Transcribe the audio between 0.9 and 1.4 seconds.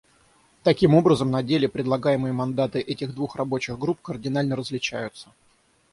образом,